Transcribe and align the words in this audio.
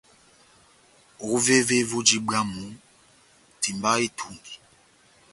Ovévé 1.33 1.77
voji 1.89 2.17
bwámu, 2.27 2.65
timbaha 3.61 3.99
etungi. 4.07 4.55